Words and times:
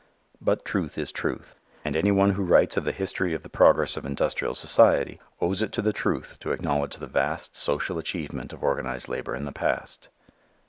But 0.41 0.65
truth 0.65 0.97
is 0.97 1.11
truth. 1.11 1.53
And 1.85 1.95
any 1.95 2.09
one 2.11 2.31
who 2.31 2.43
writes 2.43 2.75
of 2.75 2.85
the 2.85 2.91
history 2.91 3.35
of 3.35 3.43
the 3.43 3.49
progress 3.49 3.95
of 3.95 4.03
industrial 4.03 4.55
society 4.55 5.19
owes 5.39 5.61
it 5.61 5.71
to 5.73 5.81
the 5.83 5.93
truth 5.93 6.39
to 6.39 6.53
acknowledge 6.53 6.97
the 6.97 7.05
vast 7.05 7.55
social 7.55 7.99
achievement 7.99 8.51
of 8.51 8.63
organized 8.63 9.09
labor 9.09 9.35
in 9.35 9.45
the 9.45 9.51
past. 9.51 10.09